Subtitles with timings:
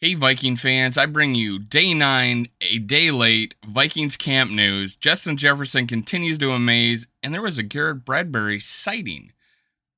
[0.00, 4.94] Hey, Viking fans, I bring you day nine, a day late, Vikings camp news.
[4.94, 9.32] Justin Jefferson continues to amaze, and there was a Garrett Bradbury sighting.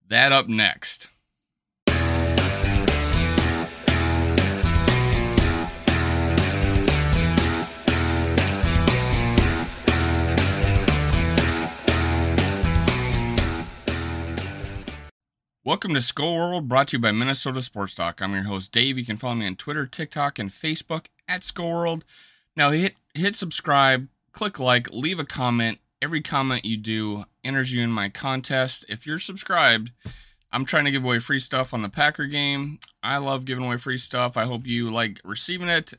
[0.08, 1.08] That up next.
[15.70, 18.20] Welcome to Skull World, brought to you by Minnesota Sports Talk.
[18.20, 18.98] I'm your host Dave.
[18.98, 22.04] You can follow me on Twitter, TikTok, and Facebook at Skull World.
[22.56, 25.78] Now hit hit subscribe, click like, leave a comment.
[26.02, 28.84] Every comment you do enters you in my contest.
[28.88, 29.92] If you're subscribed,
[30.50, 32.80] I'm trying to give away free stuff on the Packer game.
[33.00, 34.36] I love giving away free stuff.
[34.36, 35.92] I hope you like receiving it.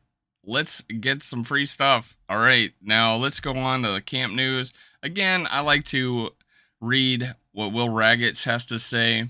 [0.43, 2.17] Let's get some free stuff.
[2.27, 4.73] All right, now let's go on to the camp news.
[5.01, 6.31] Again, I like to
[6.81, 9.29] read what Will Ragatz has to say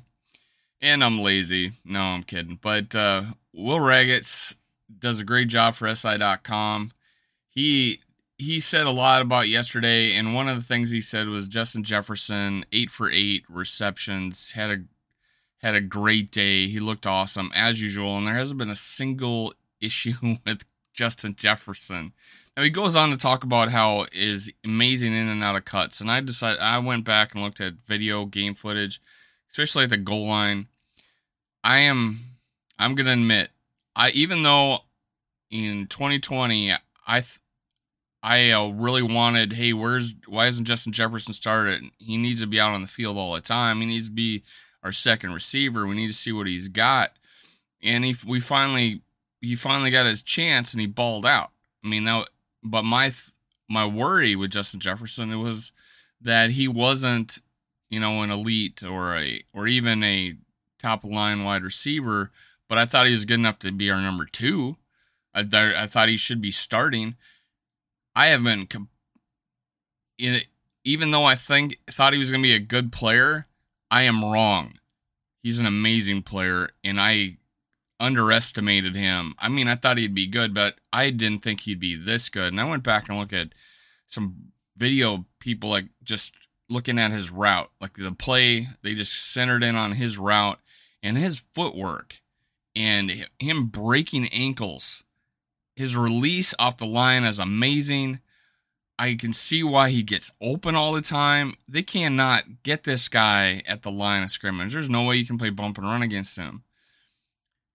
[0.81, 1.73] and I'm lazy.
[1.85, 2.59] No, I'm kidding.
[2.62, 4.55] But uh, Will Ragatz
[4.99, 6.91] does a great job for SI.com.
[7.49, 7.99] He
[8.37, 11.84] he said a lot about yesterday, and one of the things he said was Justin
[11.84, 14.77] Jefferson, eight for eight receptions, had a
[15.59, 16.68] had a great day.
[16.68, 22.13] He looked awesome as usual, and there hasn't been a single issue with Justin Jefferson.
[22.57, 26.02] Now he goes on to talk about how is amazing in and out of cuts,
[26.02, 28.99] and I decided I went back and looked at video game footage,
[29.52, 30.68] especially at the goal line.
[31.63, 32.20] I am
[32.79, 33.51] I'm gonna admit
[33.95, 34.79] I even though
[35.49, 37.40] in 2020 I th-
[38.23, 41.84] I uh, really wanted hey where's why isn't Justin Jefferson started?
[41.98, 43.81] He needs to be out on the field all the time.
[43.81, 44.43] He needs to be
[44.84, 45.85] our second receiver.
[45.85, 47.12] We need to see what he's got.
[47.84, 49.01] And he we finally
[49.41, 51.51] he finally got his chance and he balled out.
[51.84, 52.25] I mean now
[52.63, 53.31] but my th-
[53.70, 55.71] my worry with Justin Jefferson it was
[56.20, 57.40] that he wasn't
[57.90, 60.35] you know an elite or a or even a
[60.82, 62.32] top line wide receiver,
[62.68, 64.78] but I thought he was good enough to be our number two.
[65.34, 67.16] I, th- I thought he should be starting.
[68.16, 68.90] I haven't, com-
[70.18, 70.41] in,
[70.84, 73.47] even though I think thought he was going to be a good player,
[73.90, 74.80] I am wrong.
[75.44, 77.38] He's an amazing player, and I
[78.00, 79.36] underestimated him.
[79.40, 82.52] I mean, I thought he'd be good, but I didn't think he'd be this good.
[82.52, 83.50] And I went back and looked at
[84.08, 86.34] some video people like just
[86.69, 90.59] looking at his route, like the play, they just centered in on his route
[91.03, 92.22] and his footwork
[92.75, 95.03] and him breaking ankles.
[95.75, 98.19] His release off the line is amazing.
[99.00, 101.56] I can see why he gets open all the time.
[101.67, 104.73] They cannot get this guy at the line of scrimmage.
[104.73, 106.63] There's no way you can play bump and run against him.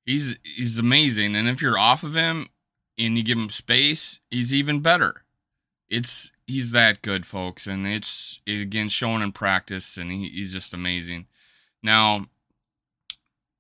[0.05, 2.49] He's he's amazing, and if you're off of him
[2.97, 5.25] and you give him space, he's even better.
[5.89, 10.73] It's he's that good, folks, and it's again shown in practice, and he, he's just
[10.73, 11.27] amazing.
[11.83, 12.27] Now,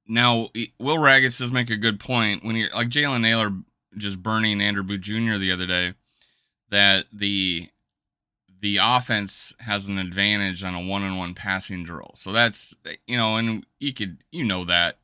[0.09, 3.53] now, Will Ragatz does make a good point when you're like Jalen Nailor
[3.97, 5.37] just burning Andrew Booth Jr.
[5.37, 5.95] the other day
[6.71, 7.69] that the
[8.61, 12.13] the offense has an advantage on a one-on-one passing drill.
[12.15, 12.75] So that's
[13.07, 14.99] you know, and you could you know that.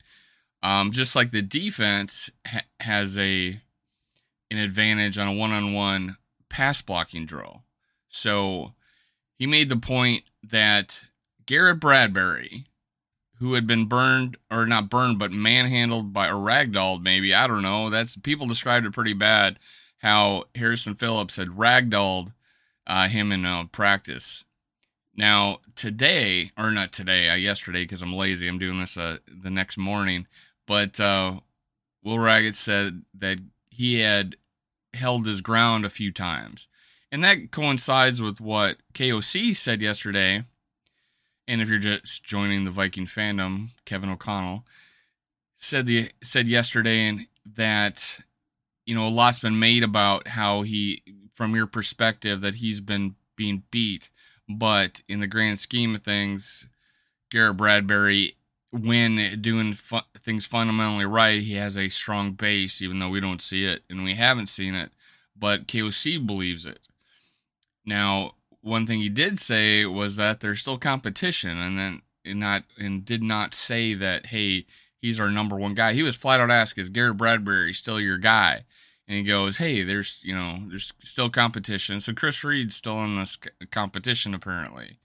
[0.63, 3.61] Um, just like the defense ha- has a
[4.51, 6.17] an advantage on a one-on-one
[6.49, 7.65] pass blocking drill.
[8.09, 8.75] So
[9.39, 11.01] he made the point that
[11.47, 12.67] Garrett Bradbury
[13.43, 17.35] who had been burned or not burned but manhandled by a ragdolled maybe.
[17.35, 17.91] I don't know.
[17.91, 19.59] That's people described it pretty bad
[19.99, 22.33] how harrison phillips had ragdolled
[22.87, 24.45] uh, him in uh, practice.
[25.17, 29.51] Now today or not today uh, yesterday because i'm lazy i'm doing this uh, the
[29.51, 30.27] next morning
[30.67, 31.41] but uh,
[32.05, 33.39] Will Ragatz said that
[33.71, 34.37] he had
[34.95, 36.69] held his ground a few times.
[37.11, 40.45] And that coincides with what koc said yesterday
[41.49, 44.65] and if you're just joining the Viking fandom, Kevin O'Connell
[45.57, 48.19] said the said yesterday and that
[48.85, 51.03] you know a lot's been made about how he
[51.35, 54.11] from your perspective that he's been being beat,
[54.49, 56.69] but in the grand scheme of things,
[57.31, 58.37] Garrett Bradbury
[58.73, 63.43] when doing fu- things fundamentally right, he has a strong base, even though we don't
[63.43, 64.91] see it and we haven't seen it.
[65.39, 66.81] But KOC believes it.
[67.85, 72.65] Now, one thing he did say was that there's still competition, and then and not
[72.79, 74.67] and did not say that hey
[75.01, 75.93] he's our number one guy.
[75.93, 78.65] He was flat out asked is Garrett Bradbury still your guy,
[79.07, 82.01] and he goes hey there's you know there's still competition.
[82.01, 83.37] So Chris Reed's still in this
[83.71, 84.99] competition apparently,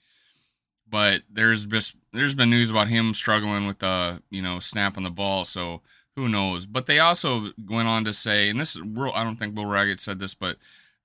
[0.88, 5.10] but there's just there's been news about him struggling with the you know snapping the
[5.10, 5.46] ball.
[5.46, 5.82] So
[6.16, 6.66] who knows?
[6.66, 8.78] But they also went on to say, and this.
[8.78, 10.58] I don't think Will Ragatz said this, but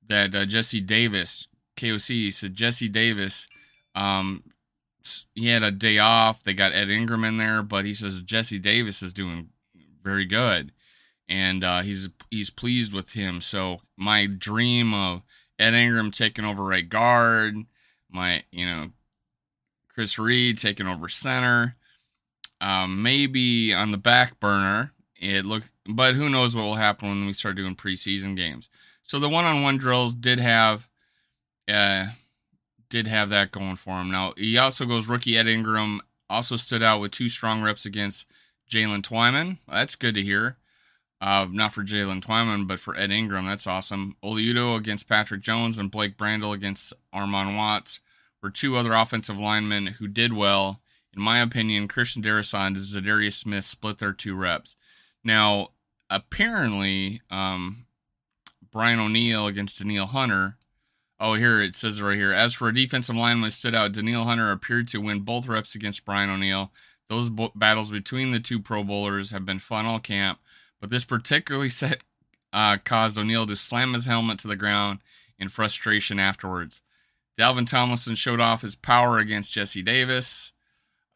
[0.09, 1.49] that uh, Jesse Davis
[1.83, 3.49] KOC said Jesse Davis,
[3.95, 4.43] um,
[5.35, 6.43] he had a day off.
[6.43, 9.49] They got Ed Ingram in there, but he says Jesse Davis is doing
[10.03, 10.73] very good.
[11.29, 13.41] and uh, he's he's pleased with him.
[13.41, 15.23] So my dream of
[15.59, 17.57] Ed Ingram taking over right guard,
[18.11, 18.91] my you know
[19.95, 21.75] Chris Reed taking over center,
[22.61, 24.93] um, maybe on the back burner.
[25.17, 28.69] It look, but who knows what will happen when we start doing preseason games.
[29.03, 30.89] So the one-on-one drills did have,
[31.69, 32.07] uh,
[32.89, 34.11] did have that going for him.
[34.11, 38.27] Now he also goes rookie Ed Ingram also stood out with two strong reps against
[38.71, 39.59] Jalen Twyman.
[39.69, 40.57] That's good to hear.
[41.21, 43.47] Uh, not for Jalen Twyman, but for Ed Ingram.
[43.47, 44.17] That's awesome.
[44.23, 48.01] Oli Udoh against Patrick Jones and Blake Brandel against Armon Watts
[48.43, 50.81] were two other offensive linemen who did well.
[51.15, 54.75] In my opinion, Christian Darrisaw and Za'Darius Smith split their two reps.
[55.23, 55.69] Now,
[56.11, 57.87] apparently, um,
[58.73, 60.57] Brian O'Neill against Danielle Hunter.
[61.25, 62.33] Oh, here it says right here.
[62.33, 66.05] As for a defensive lineman stood out, Danielle Hunter appeared to win both reps against
[66.05, 66.73] Brian O'Neill.
[67.09, 70.41] Those battles between the two Pro Bowlers have been fun all camp
[70.83, 72.03] but this particularly set
[72.53, 74.99] uh, caused O'Neill to slam his helmet to the ground
[75.39, 76.83] in frustration afterwards.
[77.39, 80.53] Dalvin Tomlinson showed off his power against Jesse Davis.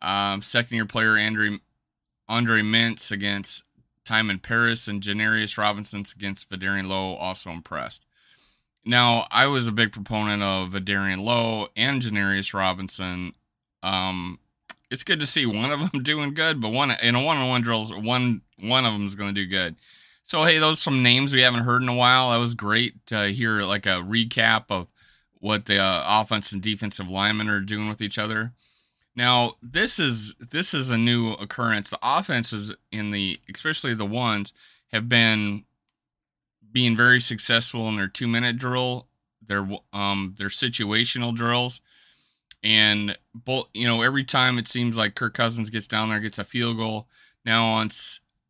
[0.00, 1.58] Um, second year player Andre,
[2.26, 3.64] Andre Mintz against
[4.06, 8.05] Timon Parris and Janarius Robinson against Vederian Lowe also impressed.
[8.86, 13.32] Now, I was a big proponent of Vederian Lowe and Janarius Robinson.
[13.82, 14.38] Um,
[14.92, 17.92] it's good to see one of them doing good, but one in a one-on-one drills,
[17.92, 19.74] one one of them is going to do good.
[20.22, 22.30] So hey, those some names we haven't heard in a while.
[22.30, 24.86] That was great to hear like a recap of
[25.40, 28.52] what the uh, offense and defensive linemen are doing with each other.
[29.16, 31.90] Now this is this is a new occurrence.
[31.90, 34.52] The offenses in the especially the ones
[34.92, 35.64] have been
[36.76, 39.06] being very successful in their two minute drill,
[39.46, 41.80] their um their situational drills,
[42.62, 46.38] and both you know every time it seems like Kirk Cousins gets down there gets
[46.38, 47.08] a field goal.
[47.46, 47.88] Now on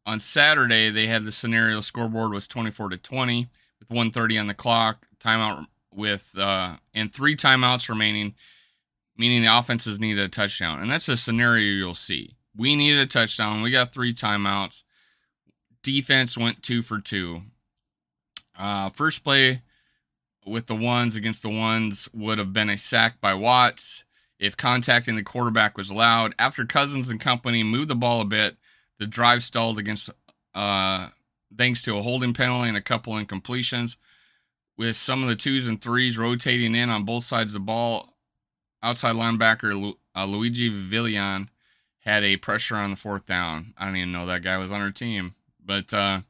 [0.04, 4.54] on Saturday, they had the scenario scoreboard was 24 to 20 with 130 on the
[4.54, 8.34] clock, timeout with uh, and three timeouts remaining,
[9.16, 10.82] meaning the offenses needed a touchdown.
[10.82, 12.34] And that's a scenario you'll see.
[12.56, 13.62] We needed a touchdown.
[13.62, 14.82] We got three timeouts.
[15.84, 17.42] Defense went two for two.
[18.56, 19.62] Uh, first play
[20.44, 24.04] with the ones against the ones would have been a sack by Watts
[24.38, 26.34] if contacting the quarterback was allowed.
[26.38, 28.56] After Cousins and company moved the ball a bit,
[28.98, 30.10] the drive stalled against,
[30.54, 31.08] uh,
[31.56, 33.96] thanks to a holding penalty and a couple incompletions.
[34.78, 38.14] With some of the twos and threes rotating in on both sides of the ball,
[38.82, 41.48] outside linebacker Lu- uh, Luiji Vilain
[42.00, 43.74] had a pressure on the fourth down.
[43.78, 45.34] I don't even know that guy was on our team.
[45.64, 46.20] But uh,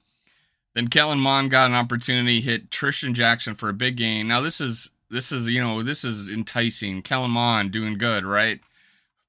[0.76, 4.28] then Kellen Mond got an opportunity, hit Trishton Jackson for a big gain.
[4.28, 7.02] Now this is this is you know this is enticing.
[7.02, 8.60] Kellen Mond doing good, right?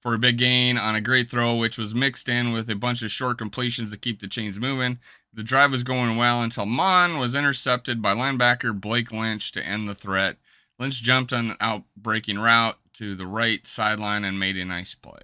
[0.07, 3.01] for a big gain on a great throw, which was mixed in with a bunch
[3.01, 4.99] of short completions to keep the chains moving.
[5.33, 9.89] The drive was going well until Mond was intercepted by linebacker Blake Lynch to end
[9.89, 10.37] the threat.
[10.79, 15.19] Lynch jumped on an out-breaking route to the right sideline and made a nice play.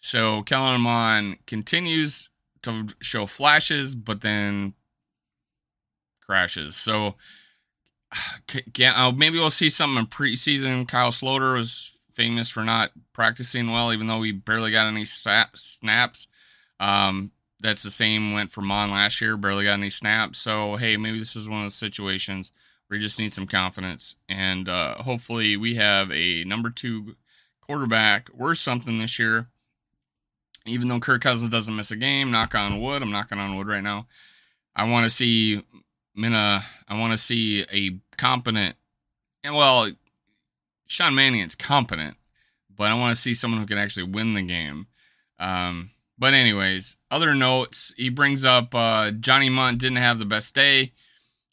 [0.00, 2.28] So Kellen Mond continues
[2.62, 4.74] to show flashes, but then
[6.26, 6.76] crashes.
[6.76, 7.14] So
[8.84, 10.88] uh, maybe we'll see something in preseason.
[10.88, 16.28] Kyle Sloter was famous for not practicing well, even though we barely got any snaps.
[16.80, 20.38] Um, that's the same went for Mond last year, barely got any snaps.
[20.38, 22.52] So hey, maybe this is one of those situations
[22.86, 27.16] where you just need some confidence, and uh, hopefully we have a number two
[27.60, 29.48] quarterback worth something this year.
[30.66, 33.00] Even though Kirk Cousins doesn't miss a game, knock on wood.
[33.00, 34.06] I'm knocking on wood right now.
[34.74, 35.62] I want to see
[36.16, 36.64] Mina.
[36.88, 38.76] I want to see a competent,
[39.44, 39.90] and well,
[40.86, 42.16] Sean Mannion's competent,
[42.74, 44.86] but I want to see someone who can actually win the game.
[45.38, 47.92] Um, but anyways, other notes.
[47.96, 50.92] He brings up uh, Johnny Mundt didn't have the best day.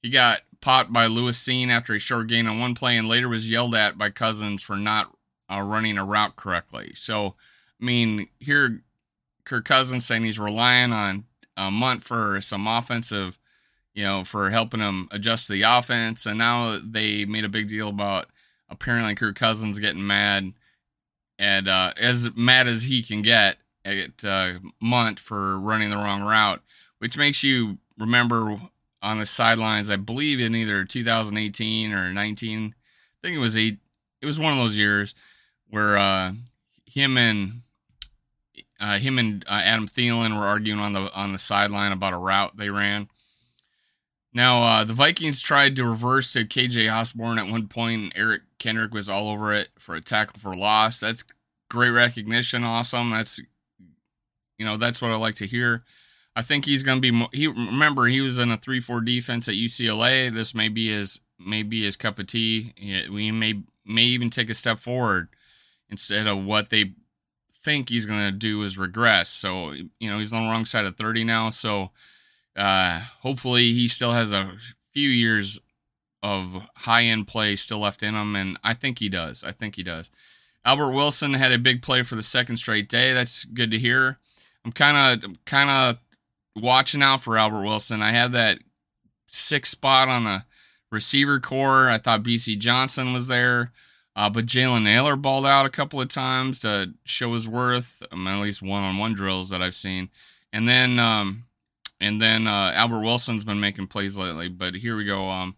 [0.01, 3.27] He got popped by Lewis Cine after a short gain on one play, and later
[3.27, 5.13] was yelled at by Cousins for not
[5.51, 6.93] uh, running a route correctly.
[6.96, 7.36] So,
[7.82, 8.82] I mean, here
[9.46, 11.25] Kirk Cousins saying he's relying on
[11.58, 13.38] uh, Mundt for some offensive,
[13.94, 17.90] you know, for helping him adjust the offense, and now they made a big deal
[17.90, 18.28] about
[18.70, 20.54] apparently Kirk Cousins getting mad
[21.40, 26.22] and uh, as mad as he can get at uh, Mundt for running the wrong
[26.22, 26.62] route,
[27.00, 28.60] which makes you remember
[29.02, 29.90] on the sidelines.
[29.90, 32.76] I believe in either 2018 or 19.
[32.76, 33.80] I think it was eight.
[34.22, 35.14] It was one of those years
[35.70, 36.34] where uh,
[36.86, 37.62] him and
[38.80, 42.18] uh, him and uh, Adam Thielen were arguing on the on the sideline about a
[42.18, 43.10] route they ran.
[44.34, 48.42] Now, uh, the Vikings tried to reverse to KJ Osborn at one point, and Eric
[48.58, 51.00] Kendrick was all over it for a tackle for loss.
[51.00, 51.24] That's
[51.70, 52.63] great recognition.
[52.63, 53.12] Awesome.
[53.12, 53.40] That's,
[54.58, 55.84] you know, that's what I like to hear.
[56.36, 57.28] I think he's going to be.
[57.32, 60.34] He remember he was in a three-four defense at UCLA.
[60.34, 62.74] This may be his may be his cup of tea.
[63.12, 65.30] We may may even take a step forward
[65.90, 66.94] instead of what they
[67.63, 69.30] think he's going to do is regress.
[69.30, 71.52] So you know he's on the wrong side of thirty now.
[71.52, 71.92] So
[72.56, 74.54] uh, hopefully he still has a
[74.92, 75.60] few years
[76.22, 79.44] of high end play still left in him, and I think he does.
[79.44, 80.10] I think he does.
[80.66, 83.14] Albert Wilson had a big play for the second straight day.
[83.14, 84.20] That's good to hear.
[84.64, 86.00] I'm kind of kind of
[86.56, 88.02] watching out for Albert Wilson.
[88.02, 88.60] I have that
[89.28, 90.46] sixth spot on the
[90.90, 91.90] receiver core.
[91.90, 93.74] I thought Bisi Johnson was there,
[94.16, 98.02] uh, but Jalen Nailor balled out a couple of times to show his worth.
[98.10, 100.10] At least one-on-one drills that I've seen,
[100.54, 101.44] and then um,
[102.04, 104.50] and then uh, Albert Wilson's been making plays lately.
[104.50, 105.30] But here we go.
[105.30, 105.56] Um,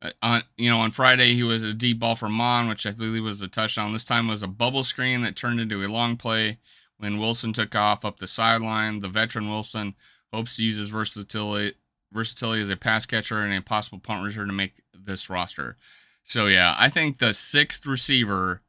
[0.00, 2.92] uh, on you know on Friday he was a deep ball for Mond, which I
[2.92, 3.92] believe was a touchdown.
[3.92, 6.58] This time was a bubble screen that turned into a long play
[6.98, 9.00] when Wilson took off up the sideline.
[9.00, 9.94] The veteran Wilson
[10.32, 11.74] hopes to use his versatility
[12.12, 15.76] versatility as a pass catcher and a possible punt return to make this roster.
[16.22, 18.62] So yeah, I think the sixth receiver,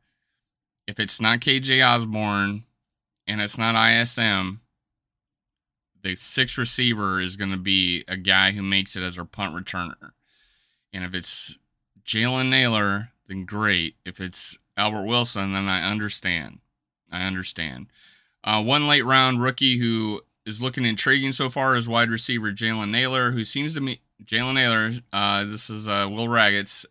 [0.87, 2.63] if it's not KJ Osborn
[3.27, 4.61] and it's not ISM,
[6.03, 9.55] the sixth receiver is going to be a guy who makes it as our punt
[9.55, 10.11] returner.
[10.93, 11.57] And if it's
[12.05, 13.95] Jalen Nailor, then great.
[14.05, 16.59] If it's Albert Wilson, then I understand.
[17.11, 17.87] I understand.
[18.43, 22.89] Uh, one late round rookie who is looking intriguing so far is wide receiver Jalen
[22.89, 24.93] Nailor, who seems to me Jalen Nailor.
[25.13, 26.85] Uh, this is uh, Will Ragatz's,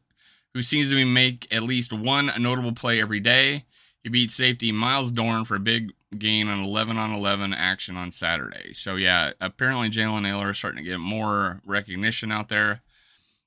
[0.55, 3.64] who seems to be make at least one notable play every day.
[4.02, 8.11] He beat safety Myles Dorn for a big gain an 11 on 11 action on
[8.11, 8.73] Saturday.
[8.75, 12.83] So yeah, apparently Jalen Nailor is starting to get more recognition out there.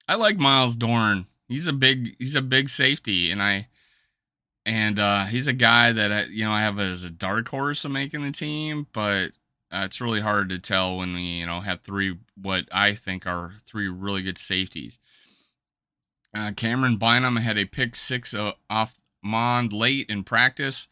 [0.08, 1.28] I like Myles Dorn.
[1.48, 3.68] He's a big he's a big safety, and I
[4.66, 7.86] and uh, he's a guy that I, you know I have as a dark horse
[7.86, 9.32] of making the team, but
[9.72, 13.28] uh, it's really hard to tell when we you know have three what I think
[13.28, 15.00] are three really good safeties.
[16.36, 20.88] Uh, Camryn Bynum had a pick six uh, off Mond late in practice,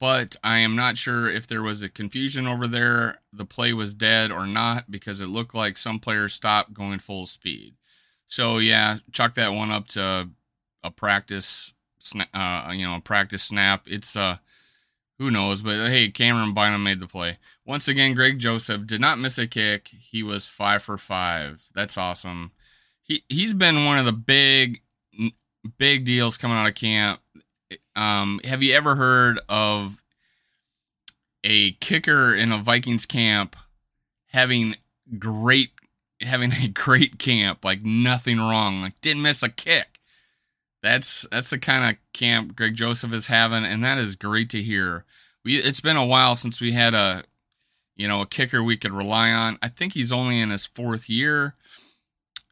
[0.00, 3.18] but I am not sure if there was a confusion over there.
[3.32, 7.26] The play was dead or not because it looked like some players stopped going full
[7.26, 7.74] speed.
[8.28, 10.28] So yeah, chalk that one up to
[10.84, 11.72] a practice,
[12.34, 13.82] uh, you know, a practice snap.
[13.86, 14.36] It's uh,
[15.18, 15.62] who knows?
[15.62, 18.14] But hey, Camryn Bynum made the play once again.
[18.14, 19.88] Greg Joseph did not miss a kick.
[19.88, 21.62] He was five for five.
[21.74, 22.52] That's awesome.
[23.02, 24.82] He he's been one of the big
[25.76, 27.20] big deals coming out of camp.
[27.98, 30.00] Um, have you ever heard of
[31.42, 33.56] a kicker in a Vikings camp
[34.28, 34.76] having
[35.18, 35.70] great
[36.20, 39.98] having a great camp, like nothing wrong, like didn't miss a kick.
[40.82, 44.62] That's that's the kind of camp Greg Joseph is having, and that is great to
[44.62, 45.04] hear.
[45.44, 47.24] We it's been a while since we had a
[47.96, 49.58] you know a kicker we could rely on.
[49.60, 51.56] I think he's only in his fourth year.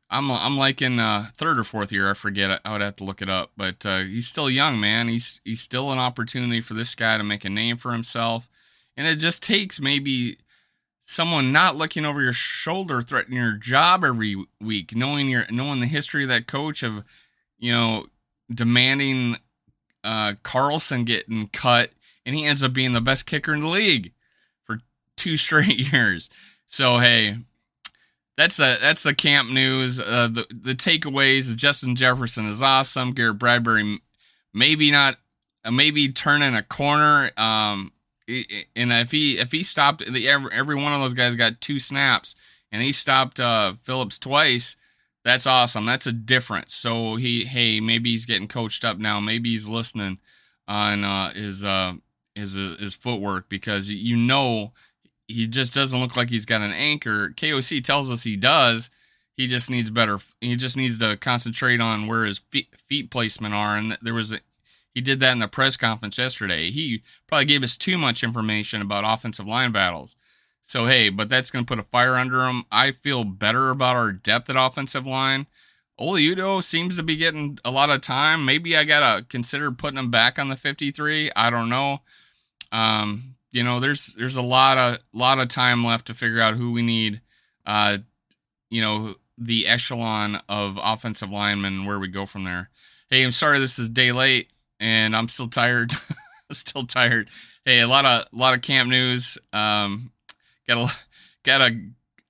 [0.08, 2.10] I'm I'm like in uh, third or fourth year.
[2.10, 2.60] I forget.
[2.64, 5.08] I would have to look it up, but uh, he's still young, man.
[5.08, 8.48] He's he's still an opportunity for this guy to make a name for himself,
[8.96, 10.38] and it just takes maybe
[11.06, 15.86] someone not looking over your shoulder threatening your job every week knowing your knowing the
[15.86, 17.04] history of that coach of
[17.58, 18.04] you know
[18.52, 19.36] demanding
[20.02, 21.90] uh Carlson getting cut
[22.26, 24.12] and he ends up being the best kicker in the league
[24.64, 24.80] for
[25.16, 26.28] two straight years
[26.66, 27.38] so hey
[28.36, 29.98] that's a that's the camp news.
[30.00, 33.12] Uh the the takeaways Justin Jefferson is awesome.
[33.12, 34.00] Garrett Bradbury
[34.52, 35.16] maybe not
[35.64, 37.92] uh, maybe turning a corner um
[38.28, 41.78] and if he if he stopped the every, every one of those guys got two
[41.78, 42.34] snaps
[42.72, 44.76] and he stopped uh Phillips twice
[45.26, 45.86] that's awesome.
[45.86, 46.72] That's a difference.
[46.72, 49.18] So he hey maybe he's getting coached up now.
[49.18, 50.18] Maybe he's listening
[50.68, 51.94] on uh his uh
[52.36, 54.72] his uh, his footwork because you know
[55.28, 58.90] he just doesn't look like he's got an anchor KOC tells us he does
[59.37, 63.54] he just needs better he just needs to concentrate on where his feet, feet placement
[63.54, 64.40] are and there was a,
[64.97, 66.71] he did that in the press conference yesterday.
[66.71, 70.16] He probably gave us too much information about offensive line battles.
[70.62, 72.64] So, hey, but that's going to put a fire under him.
[72.73, 75.49] I feel better about our depth at offensive line.
[75.99, 78.47] Oli Udoh seems to be getting a lot of time.
[78.47, 81.30] Maybe I got to consider putting him back on the 53.
[81.37, 82.00] I don't know.
[82.73, 86.56] Um, you know, there's there's a lot of lot of time left to figure out
[86.56, 87.22] who we need.
[87.64, 87.98] Uh,
[88.68, 92.68] you know, the echelon of offensive linemen, where we go from there.
[93.08, 95.92] Hey, I'm sorry this is day late and I'm still tired.
[96.52, 97.30] still tired.
[97.64, 99.38] Hey, a lot of a lot of camp news.
[99.54, 100.12] Um,
[100.68, 100.94] got a
[101.42, 101.80] got a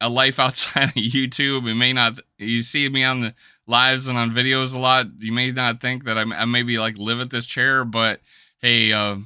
[0.00, 1.64] a life outside of YouTube.
[1.64, 2.20] We may not.
[2.38, 3.34] You see me on the
[3.66, 5.06] lives and on videos a lot.
[5.18, 8.20] You may not think that I'm, I maybe like live at this chair, but
[8.60, 9.16] hey, uh,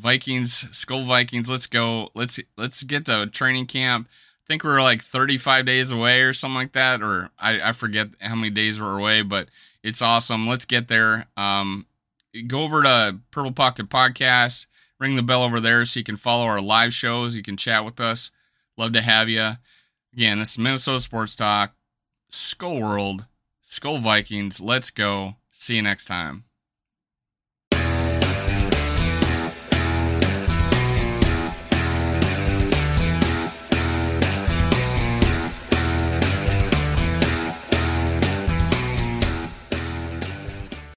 [0.00, 2.08] Vikings, Skull Vikings, let's go.
[2.14, 4.08] Let's let's get to training camp.
[4.10, 7.72] I think we are like 35 days away or something like that, or I, I
[7.72, 9.48] forget how many days we're away, but
[9.82, 10.48] it's awesome.
[10.48, 11.26] Let's get there.
[11.36, 11.86] Um,
[12.46, 14.66] go over to Purple Pocket Podcast,
[14.98, 17.36] ring the bell over there so you can follow our live shows.
[17.36, 18.30] You can chat with us.
[18.76, 19.52] Love to have you.
[20.12, 21.74] Again, this is Minnesota Sports Talk,
[22.28, 23.26] Skull World,
[23.62, 24.60] Skull Vikings.
[24.60, 25.36] Let's go.
[25.50, 26.44] See you next time.